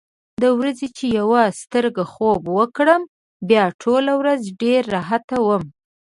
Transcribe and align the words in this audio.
د 0.41 0.43
ورځې 0.59 0.87
چې 0.97 1.05
یوه 1.19 1.43
سترګه 1.61 2.03
خوب 2.13 2.41
وکړم، 2.57 3.01
بیا 3.49 3.63
ټوله 3.81 4.13
ورځ 4.21 4.41
ډېر 4.61 4.81
راحت 4.95 5.27
وم. 5.45 5.63